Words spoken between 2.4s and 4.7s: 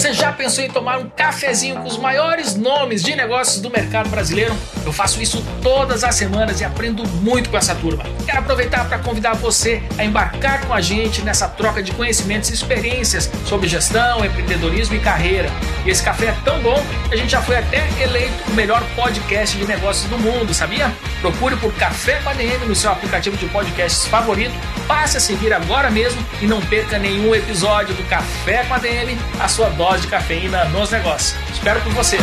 nomes de negócios do mercado brasileiro?